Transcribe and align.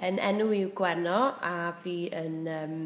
Yn 0.00 0.20
enw 0.24 0.48
yw 0.56 0.74
gwenno 0.76 1.22
a 1.44 1.72
fi 1.82 1.96
yn... 2.16 2.36
Um, 2.48 2.76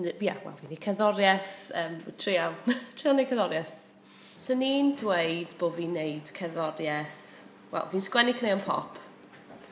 ia, 0.00 0.34
wel, 0.44 0.56
fi'n 0.56 0.72
ei 0.72 0.78
cerddoriaeth, 0.80 1.52
um, 1.76 1.98
trial, 2.18 2.56
trial 2.98 3.14
neu 3.18 3.28
cerddoriaeth. 3.28 3.76
So 4.40 4.56
ni'n 4.56 4.94
dweud 4.98 5.52
bod 5.60 5.76
fi'n 5.76 5.92
neud 5.94 6.32
cerddoriaeth, 6.36 7.20
wel, 7.74 7.86
fi'n 7.92 8.04
sgwennu 8.06 8.34
cneu'n 8.38 8.62
pop, 8.64 8.96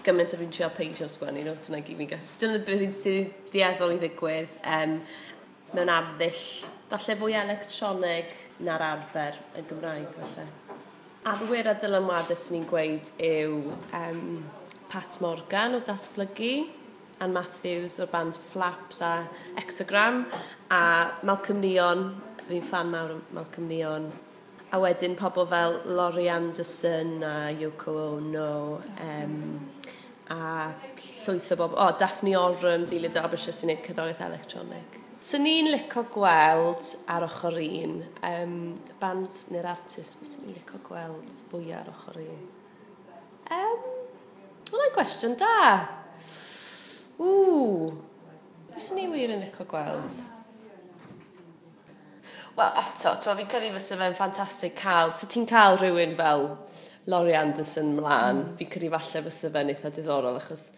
gymaint 0.04 0.37
o 0.37 0.40
fi'n 0.40 0.53
trio 0.53 0.69
peisio 0.77 1.09
sgwennu 1.11 1.46
nhw, 1.46 1.56
dyna 1.64 1.80
gyd 1.87 2.03
fi'n 2.03 2.12
gael. 2.12 2.29
Dyna 2.43 2.61
beth 2.66 2.84
fi'n 2.84 2.95
sydd 2.95 3.50
dieddol 3.55 3.96
i 3.96 3.98
ddigwydd 4.02 4.55
um, 4.77 4.98
mewn 5.73 5.93
arddull, 5.95 6.45
falle 6.93 7.18
fwy 7.23 7.34
electronig 7.41 8.36
na'r 8.68 8.84
arfer 8.93 9.41
yn 9.59 9.66
Gymraeg, 9.73 10.12
falle. 10.20 10.46
Arwyr 11.29 11.73
a 11.73 11.75
dylanwadau 11.80 12.39
sy'n 12.39 12.59
ni'n 12.59 12.68
gweud 12.68 13.11
yw 13.16 13.73
um, 13.96 14.23
Pat 14.89 15.20
Morgan 15.20 15.75
o 15.75 15.80
Datblygu, 15.84 16.66
Anne 17.21 17.34
Matthews 17.34 17.98
o'r 18.00 18.09
band 18.09 18.39
Flaps 18.40 19.03
a 19.04 19.29
Exogram, 19.61 20.22
a 20.72 20.80
Malcolm 21.29 21.61
Neon, 21.61 22.07
fi'n 22.46 22.64
fan 22.64 22.89
mawr 22.94 23.16
o 23.16 23.18
Malcolm 23.36 23.66
Neon. 23.68 24.07
A 24.72 24.80
wedyn 24.80 25.16
pobl 25.18 25.44
fel 25.50 25.77
Laurie 25.85 26.30
Anderson 26.32 27.18
a 27.25 27.35
Yoko 27.53 27.96
Ono, 28.14 28.80
um, 29.04 29.36
a 30.32 30.39
llwyth 30.96 31.52
o 31.52 31.61
bobl, 31.61 31.77
o, 31.77 31.89
oh, 31.89 31.93
Daphne 32.00 32.33
Olrym, 32.41 32.89
dilyd 32.89 33.16
Derbyshire 33.16 33.56
sy'n 33.56 33.72
gwneud 33.75 33.84
cyddoriaeth 33.91 34.25
electronig. 34.28 34.98
So 35.20 35.41
ni'n 35.42 35.69
licio 35.72 36.06
gweld 36.14 36.94
ar 37.11 37.28
ochr 37.28 37.61
un, 37.61 38.00
um, 38.25 38.58
band 39.02 39.36
neu'r 39.52 39.69
artist, 39.75 40.25
sy'n 40.25 40.48
ni'n 40.48 40.61
licio 40.62 40.80
gweld 40.89 41.44
fwy 41.52 41.75
ar 41.77 41.92
ochr 41.92 42.22
un? 42.25 42.44
Um, 43.52 43.97
cwestiwn 44.98 45.38
da. 45.38 45.61
Ww. 47.19 47.94
Pwy 48.72 48.83
sy'n 48.83 48.98
ni 48.98 49.06
wir 49.12 49.30
yn 49.36 49.47
eco 49.47 49.66
gweld? 49.70 50.18
Wel, 52.58 52.78
eto, 52.82 53.12
ti'n 53.22 53.38
fi'n 53.38 53.50
credu 53.50 53.70
fysa 53.77 53.98
fe'n 54.00 54.16
ffantastig 54.18 54.74
cael. 54.78 55.14
So 55.14 55.30
ti'n 55.30 55.46
cael 55.46 55.78
rhywun 55.78 56.16
fel 56.18 56.48
Laurie 57.06 57.36
Anderson 57.38 57.94
mlaen, 57.94 58.42
mm. 58.42 58.56
fi'n 58.58 58.70
credu 58.72 58.90
falle 58.96 59.22
fysa 59.28 59.52
fe'n 59.55 59.70
eitha 59.70 59.92
diddorol, 59.94 60.40
achos 60.40 60.72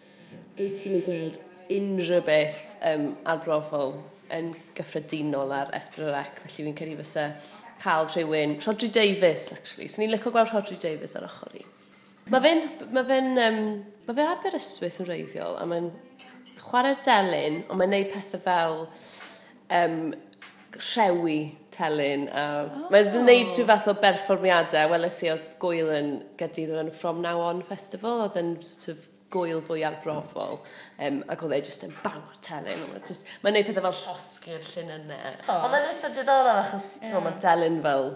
dwi 0.59 0.69
ti'n 0.77 0.95
mynd 0.95 1.07
gweld 1.07 1.41
unrhyw 1.71 2.21
beth 2.27 2.61
um, 2.91 3.09
arbrofol 3.33 3.95
yn 4.37 4.53
gyffredinol 4.77 5.51
ar 5.57 5.73
Esbryrec, 5.75 6.43
felly 6.45 6.69
fi'n 6.69 6.77
credu 6.77 7.01
fysa 7.01 7.27
cael 7.81 8.05
rhywun, 8.13 8.59
Rodri 8.61 8.91
Davis, 8.93 9.49
actually. 9.57 9.89
So 9.89 10.03
ni'n 10.03 10.13
licio 10.13 10.29
gweld 10.33 10.53
Rodri 10.53 10.77
Davis 10.77 11.17
ar 11.17 11.25
ochr 11.25 11.57
i. 11.57 11.65
Mae 12.29 12.43
fe'n... 12.45 12.67
Mae 12.93 13.07
fe'n... 13.09 13.31
Um, 13.47 13.61
mae 14.07 14.17
fe 14.17 14.27
Aberystwyth 14.27 14.99
yn 15.03 15.07
reiddiol, 15.09 15.57
a 15.61 15.65
mae'n 15.69 15.91
chwarae 16.61 16.97
delyn, 17.05 17.61
ond 17.69 17.79
mae'n 17.79 17.93
neud 17.95 18.11
pethau 18.13 18.41
fel 18.43 18.77
um, 19.77 20.13
rhewi 20.77 21.39
telyn. 21.73 22.27
A 22.33 22.45
oh. 22.65 22.89
Mae'n 22.93 23.11
gwneud 23.13 23.47
rhyw 23.47 23.67
fath 23.69 23.89
o 23.91 23.95
berfformiadau. 24.01 24.91
Weles 24.93 25.21
i 25.25 25.31
oedd 25.33 25.55
gwyl 25.61 25.91
yn 25.95 26.11
gydydd 26.39 26.75
o'r 26.77 26.91
From 26.95 27.21
Now 27.23 27.43
On 27.45 27.63
Festival, 27.65 28.25
oedd 28.25 28.39
yn 28.41 28.53
sort 28.65 28.91
of 28.95 29.07
gwyl 29.31 29.61
fwy 29.63 29.85
arbrofol. 29.87 30.59
Um, 30.99 31.21
ac 31.31 31.45
oedd 31.45 31.55
e 31.55 31.61
jyst 31.63 31.85
yn 31.87 31.95
bang 32.01 32.19
o'r 32.19 32.41
telyn. 32.43 32.83
E 32.83 33.15
mae'n 33.43 33.57
neud 33.57 33.69
pethau 33.69 33.87
fel 33.87 33.99
llosgi'r 34.01 34.67
llunynau. 34.73 35.37
Oh. 35.47 35.55
Ond 35.61 35.75
mae'n 35.75 35.89
eitha 35.93 36.11
diddorol 36.17 36.65
achos 36.65 36.91
yeah. 36.99 37.17
mae'n 37.19 37.39
telyn 37.43 37.79
fel 37.85 38.11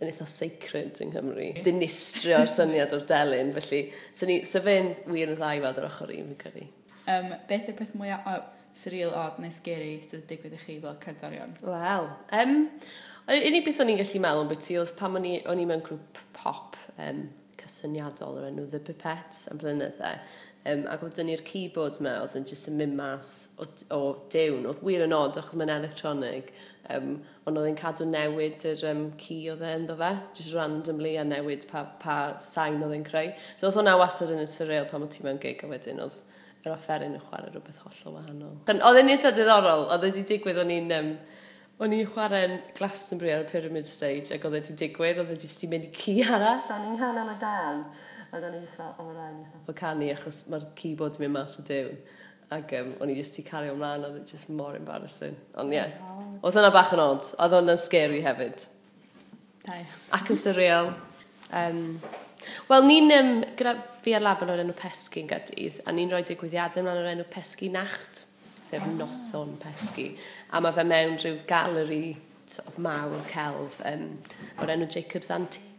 yn 0.00 0.10
eitha 0.10 0.26
sacred 0.28 0.98
yng 1.02 1.12
Nghymru. 1.12 1.50
Dinistrio'r 1.64 2.50
syniad 2.50 2.94
o'r 2.96 3.06
delyn, 3.08 3.52
felly 3.58 3.80
sy'n 4.16 4.30
ni, 4.30 4.40
sy'n 4.48 4.64
fe'n 4.66 4.90
wir 5.10 5.32
yn 5.32 5.38
ddau 5.38 5.62
weld 5.62 5.80
yr 5.80 5.88
ochr 5.88 6.12
un 6.14 6.32
fi'n 6.32 6.40
credu. 6.40 6.66
Um, 7.04 7.30
beth 7.48 7.70
yw'r 7.70 7.78
peth 7.78 7.94
mwyaf 7.98 8.28
oh, 8.30 8.42
surreal 8.74 9.14
odd 9.20 9.38
neu 9.42 9.54
scary 9.54 9.96
sydd 10.02 10.24
wedi 10.24 10.30
digwydd 10.32 10.56
i 10.56 10.60
chi 10.64 10.78
fel 10.82 10.98
cerddorion? 11.04 11.54
Wel, 11.62 12.10
um, 12.40 12.56
unig 13.36 13.66
beth 13.68 13.80
o'n 13.84 13.94
i'n 13.94 14.00
gallu 14.00 14.22
meddwl 14.24 14.44
yn 14.46 14.52
beth 14.52 14.70
oedd 14.82 14.94
pam 14.98 15.18
o'n 15.20 15.30
i, 15.30 15.38
mewn 15.70 15.84
grŵp 15.86 16.22
pop 16.36 16.78
um, 16.96 17.26
cysyniadol 17.64 18.40
o'r 18.40 18.50
enw 18.50 18.66
The 18.70 18.80
Pipettes 18.84 19.46
am 19.50 19.60
flynyddau. 19.62 20.20
Um, 20.64 20.86
ac 20.88 21.02
oedd 21.04 21.18
dynnu'r 21.18 21.42
keyboard 21.44 21.98
me, 22.00 22.14
oedd 22.22 22.38
yn 22.38 22.46
jyst 22.48 22.70
yn 22.70 22.78
mynd 22.78 22.96
mas 22.96 23.32
o, 23.60 23.66
o 23.92 23.98
dewn. 24.32 24.64
Oedd 24.70 24.80
wir 24.86 25.02
yn 25.04 25.12
od, 25.12 25.36
achos 25.36 25.58
mae'n 25.60 25.72
electronig. 25.74 26.48
Um, 26.94 27.18
ond 27.44 27.60
oedd 27.60 27.68
yn 27.68 27.76
cadw 27.76 28.06
newid 28.08 28.64
yr 28.70 28.86
um, 28.88 29.02
key 29.20 29.50
oedd 29.52 29.64
e 29.64 29.74
ynddo 29.76 29.98
fe, 30.00 30.10
just 30.36 30.54
randomly 30.56 31.18
a 31.20 31.24
newid 31.28 31.66
pa, 31.68 31.84
pa 32.00 32.16
sain 32.44 32.80
oedd 32.84 32.96
e'n 32.96 33.04
creu. 33.04 33.34
So 33.58 33.68
oedd 33.68 33.76
hwnna 33.76 33.98
wasod 34.00 34.32
yn 34.32 34.40
y 34.44 34.48
surreal 34.48 34.88
pan 34.88 35.04
oedd 35.04 35.12
ti 35.12 35.26
mewn 35.26 35.40
gig 35.42 35.60
a 35.64 35.68
wedyn 35.68 36.00
oedd 36.04 36.22
yr 36.64 36.72
offeryn 36.72 37.12
yn 37.12 37.24
chwarae 37.28 37.52
rhywbeth 37.52 37.82
hollol 37.84 38.18
wahanol. 38.18 38.56
Oedd 38.72 39.00
e'n 39.02 39.12
eitha 39.12 39.34
diddorol, 39.36 39.84
oedd 39.92 40.06
e 40.06 40.12
wedi 40.14 40.24
digwydd 40.32 40.64
o'n 40.64 40.72
i'n 40.72 40.92
um, 40.96 41.10
O'n 41.82 41.94
i'n 41.96 42.06
chwarae'n 42.06 42.58
Glastonbury 42.76 43.32
ar 43.34 43.42
y 43.42 43.48
Pyramid 43.50 43.88
Stage 43.90 44.30
ac 44.36 44.44
oedd 44.46 44.60
wedi 44.60 44.76
digwydd, 44.78 45.18
oedd 45.18 45.32
wedi 45.34 45.48
sti 45.50 45.70
mynd 45.72 45.88
i 45.88 45.92
ci 45.96 46.16
arall. 46.22 46.60
O'n 46.70 46.84
i'n 46.92 47.00
hana 47.00 47.24
mae 47.26 47.40
dan. 47.40 47.80
Ac 48.30 48.44
o'n 48.46 48.58
i'n 48.60 48.68
ffraf, 48.76 49.00
o 49.02 49.08
rai, 49.08 49.32
o'n 49.32 49.40
i'n 49.42 49.78
canu 49.80 50.10
achos 50.14 50.44
mae'r 50.50 50.68
keyboard 50.78 51.18
yn 51.18 51.24
mynd 51.24 51.34
mas 51.34 51.58
o 51.58 51.64
dewn. 51.66 51.96
Ac 52.54 52.76
um, 52.78 52.92
o'n 53.02 53.10
i 53.10 53.16
jyst 53.18 53.40
i 53.42 53.46
cario 53.46 53.74
ymlaen, 53.74 54.06
oedd 54.06 54.20
e 54.20 54.26
just 54.30 54.52
mor 54.54 54.78
embarrassing. 54.78 55.34
Ond 55.58 55.74
ie, 55.74 55.80
yeah. 55.80 55.96
oh. 56.06 56.28
oedd 56.44 56.60
hwnna 56.60 56.70
bach 56.74 56.94
yn 56.94 57.02
od, 57.02 57.32
oedd 57.42 57.56
hwnna'n 57.58 57.82
scary 57.82 58.22
hefyd. 58.22 58.68
Da, 59.64 59.80
Ac 60.14 60.30
yn 60.30 60.38
surreal. 60.38 60.92
Um, 61.50 61.98
Wel, 62.68 62.84
ni'n 62.86 63.12
um, 63.16 63.32
gyda 63.56 63.74
fi 64.04 64.14
ar 64.16 64.24
lab 64.24 64.42
yn 64.44 64.52
o'r 64.52 64.62
enw 64.62 64.76
Pesgi 64.76 65.22
yn 65.22 65.30
gadydd, 65.30 65.80
a 65.88 65.94
ni'n 65.94 66.10
rhoi 66.12 66.22
digwyddiadau 66.28 66.82
ymlaen 66.82 67.00
o'r 67.02 67.12
enw 67.14 67.26
Pesgi 67.32 67.70
Nacht 67.72 68.24
sef 68.64 68.86
noson 68.96 69.54
pesgu. 69.62 70.10
A 70.52 70.60
mae 70.64 70.74
fe 70.76 70.86
mewn 70.88 71.18
rhyw 71.20 71.42
galeri 71.48 72.16
sort 72.46 72.68
of 72.68 72.78
mawr 72.78 73.22
celf 73.30 73.80
um, 73.88 74.10
o'r 74.60 74.74
enw 74.74 74.88
Jacob's 74.90 75.32
Antique. 75.34 75.70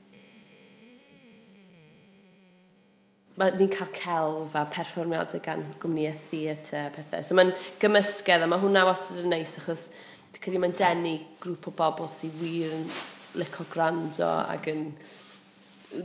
Mae 3.35 3.51
ni'n 3.59 3.71
cael 3.73 3.91
celf 3.97 4.53
a 4.55 4.63
perfformiadau 4.71 5.41
gan 5.43 5.65
gwmnïau 5.81 6.13
e 6.13 6.19
theatr 6.29 6.77
a 6.79 6.91
pethau. 6.95 7.25
So 7.25 7.35
mae'n 7.35 7.51
gymysgedd 7.81 8.45
a 8.45 8.47
mae 8.47 8.61
hwnna 8.61 8.85
wastad 8.87 9.25
yn 9.25 9.33
neis 9.35 9.57
achos 9.59 9.89
dwi'n 10.35 10.45
credu 10.45 10.61
mae'n 10.63 10.77
denu 10.79 11.17
grŵp 11.43 11.69
o 11.71 11.75
bobl 11.75 12.09
sy'n 12.11 12.33
wir 12.39 12.71
yn 12.77 12.87
licio 13.35 13.67
gwrando 13.73 14.29
ac 14.45 14.69
yn 14.71 14.87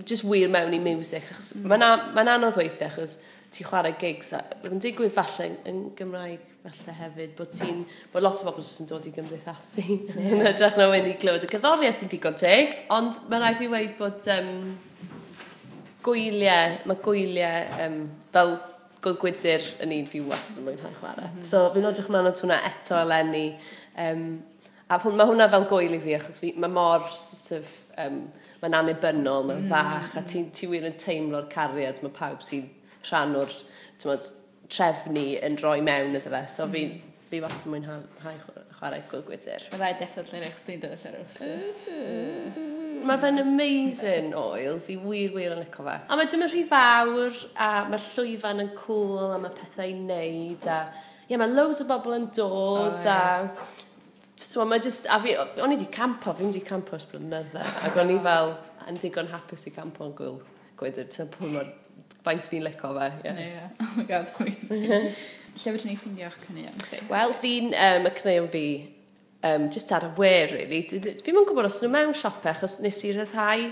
just 0.04 0.24
wir 0.24 0.48
mewn 0.48 0.74
i 0.74 0.80
music. 0.82 1.26
Achos 1.32 1.54
mm. 1.56 1.68
mae'n 1.70 2.14
ma 2.14 2.24
anodd 2.36 2.58
weithiau 2.60 2.90
achos 2.90 3.18
ti'n 3.50 3.66
chwarae 3.66 3.96
gigs. 3.98 4.32
a 4.36 4.42
Yn 4.68 4.82
digwydd 4.82 5.12
falle 5.14 5.48
yn 5.68 5.82
Gymraeg 5.98 6.44
falle 6.62 6.94
hefyd, 7.00 7.34
bod 7.38 7.50
ti'n... 7.54 7.82
Bod 8.12 8.24
lot 8.24 8.40
o 8.42 8.46
bobl 8.46 8.66
sy'n 8.66 8.88
dod 8.90 9.06
i 9.08 9.12
gymdeithasu. 9.14 9.84
Yeah. 9.86 10.34
yn 10.36 10.46
edrych 10.52 10.78
na 10.78 10.88
wyn 10.92 11.08
i 11.10 11.16
glywed 11.20 11.46
y 11.46 11.50
gyddoriau 11.50 11.96
sy'n 11.96 12.12
digon 12.12 12.38
teg. 12.38 12.76
Ond 12.94 13.22
mae 13.30 13.42
rhaid 13.42 13.60
fi 13.60 13.70
weid 13.72 13.96
bod 13.98 14.28
um, 14.36 14.52
gwyliau, 16.06 16.76
mae 16.90 17.00
gwyliau 17.06 17.86
um, 17.86 18.02
fel 18.34 18.58
gwydyr 19.00 19.64
yn 19.80 19.96
un 19.96 20.08
fi 20.10 20.20
was 20.26 20.54
yn 20.58 20.68
mwynhau 20.68 20.94
chwarae. 21.00 21.30
Mm 21.30 21.40
-hmm. 21.40 21.50
So 21.50 21.66
fi'n 21.74 21.88
edrych 21.90 22.12
mlaen 22.12 22.30
at 22.30 22.44
hwnna 22.44 22.60
eto 22.70 23.00
eleni. 23.00 23.46
Um, 23.98 24.26
A 24.90 24.98
hwn, 24.98 25.14
mae 25.14 25.28
hwnna 25.30 25.46
fel 25.52 25.68
gwyl 25.70 25.94
i 25.94 26.00
fi, 26.02 26.16
achos 26.18 26.40
fi, 26.42 26.50
mae 26.58 26.72
mor, 26.72 27.04
sort 27.14 27.60
of, 27.60 27.68
um, 28.02 28.24
mae'n 28.62 28.74
anibynnol, 28.80 29.46
mae'n 29.46 29.62
mm. 29.62 29.70
fach, 29.70 30.16
a 30.18 30.24
ti'n 30.26 30.48
ti 30.56 30.66
wir 30.70 30.88
yn 30.88 30.96
teimlo'r 30.98 31.46
cariad, 31.52 32.00
mae 32.02 32.14
pawb 32.16 32.42
sy'n 32.42 32.66
rhan 33.06 33.36
o'r 33.38 33.54
trefnu 34.70 35.24
yn 35.46 35.58
rhoi 35.62 35.78
mewn 35.86 36.18
iddo 36.18 36.32
fe. 36.32 36.42
So 36.50 36.66
mm. 36.66 36.74
fi, 36.74 36.82
fi 37.30 37.38
yn 37.46 37.70
mwynhau 37.70 38.02
chwarae 38.80 39.04
gwyl 39.12 39.22
gwydr. 39.28 39.68
Mae 39.70 39.82
rai 39.84 39.92
deffod 40.00 40.30
lle 40.32 40.42
neich 40.42 40.58
stwyd 40.58 40.86
yn 40.88 40.96
y 40.96 41.00
llerw. 41.04 41.22
Mae 43.06 43.20
fe'n 43.22 43.42
amazing 43.44 44.34
oil, 44.36 44.80
fi 44.82 44.96
wir 45.00 45.36
wir 45.36 45.54
yn 45.54 45.62
licio 45.62 45.86
fe. 45.86 45.98
A 46.02 46.18
mae 46.18 46.30
dim 46.32 46.42
yn 46.46 46.50
rhy 46.50 46.64
fawr, 46.68 47.44
a 47.54 47.70
mae 47.92 48.02
llwyfan 48.08 48.64
yn 48.66 48.72
cool, 48.80 49.36
a 49.36 49.38
mae 49.38 49.54
pethau 49.54 49.86
i 49.86 49.94
wneud, 49.94 50.66
a 50.66 50.80
ie, 50.90 51.36
yeah, 51.36 51.38
mae 51.38 51.54
loads 51.54 51.84
o 51.84 51.86
bobl 51.86 52.16
yn 52.16 52.26
dod, 52.34 52.98
oh, 52.98 53.06
yes. 53.06 53.06
a 53.06 53.79
So 54.40 54.64
mae 54.64 54.80
just, 54.80 55.06
a 55.06 55.18
fi, 55.20 55.34
o'n 55.36 55.74
i 55.74 55.76
di 55.78 55.86
campo, 55.92 56.32
fi'n 56.36 56.52
di 56.54 56.62
campo 56.64 56.96
ys 56.96 57.04
blynydda, 57.10 57.64
ac 57.86 57.98
o'n 58.00 58.12
i 58.14 58.16
fel, 58.24 58.54
yn 58.88 58.96
ddigon 58.98 59.28
hapus 59.30 59.66
i 59.68 59.74
campo 59.74 60.06
yn 60.08 60.14
gwyl, 60.16 60.38
gwydr, 60.80 61.10
ti'n 61.12 61.28
pwy 61.34 61.50
mor, 61.52 61.68
faint 62.24 62.48
fi'n 62.48 62.64
lico 62.64 62.94
fe. 62.96 63.10
Yeah. 63.24 63.36
Ne, 63.36 63.44
yeah. 63.50 63.68
Oh 63.84 63.92
my 63.98 64.06
god, 64.08 64.32
Lle 65.50 65.74
fydden 65.74 65.90
ni 65.90 65.98
ffindio 65.98 66.28
eich 66.30 66.40
cynnion 66.46 66.82
chi? 66.86 67.02
Wel, 67.10 67.36
fi'n, 67.42 67.72
um, 67.74 68.08
y 68.08 68.12
cynnion 68.16 68.50
fi, 68.50 68.64
um, 69.50 69.68
just 69.70 69.92
ar 69.92 70.08
y 70.08 70.10
wer, 70.16 70.50
really. 70.54 70.82
Fi'n 70.88 71.36
mwyn 71.36 71.48
gwybod 71.48 71.68
os 71.68 71.80
nhw 71.84 71.92
mewn 71.92 72.16
siopau, 72.16 72.54
achos 72.54 72.78
nes 72.84 73.00
i 73.04 73.14
ryddhau 73.16 73.70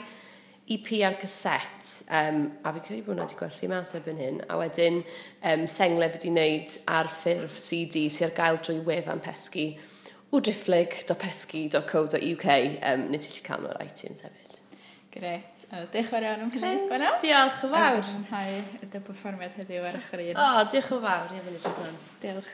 EP 0.68 0.88
ar 1.08 1.14
gyset, 1.22 1.92
um, 2.12 2.42
a 2.60 2.72
fi'n 2.74 2.84
credu 2.84 3.04
bod 3.06 3.14
hwnna 3.14 3.24
wedi 3.24 3.38
gwerthu 3.38 3.70
mas 3.72 3.94
erbyn 3.96 4.20
hyn, 4.20 4.42
a 4.52 4.58
wedyn 4.60 4.98
um, 5.00 5.64
sengle 5.70 6.10
fi 6.10 6.18
wedi 6.18 6.32
wneud 6.34 6.74
ar 6.98 7.08
ffurf 7.08 7.56
CD 7.62 8.08
sy'n 8.12 8.34
gael 8.36 8.60
drwy 8.60 8.82
wefan 8.84 9.22
pesgu 9.24 9.70
o 10.30 10.40
drifflig.pesgi.co.uk 10.44 12.46
um, 12.92 13.00
nid 13.12 13.22
ti'n 13.24 13.44
cael 13.46 13.62
nhw'r 13.64 13.80
iTunes 13.86 14.20
hefyd. 14.26 14.52
Gret. 15.14 15.54
O, 15.68 15.70
diolch 15.92 16.04
yn 16.04 16.10
fawr 16.12 16.24
iawn 16.26 16.42
am 16.44 16.50
hynny. 16.52 16.74
Gwena? 16.90 17.08
Diolch 17.22 17.62
yn 17.64 17.72
fawr. 17.72 18.02
Yn 18.12 18.26
y 18.84 18.86
dy 18.92 18.98
berfformiad 19.06 19.54
heddiw 19.56 19.82
ar 19.88 19.96
ochr 19.98 20.20
un. 20.24 20.36
O, 20.36 20.38
diolch 20.72 20.90
yn 20.96 21.02
fawr. 21.04 21.28
Ie, 21.32 21.40
fi'n 21.46 21.56
edrych 21.58 21.80
yn 21.86 21.96
Diolch. 22.24 22.52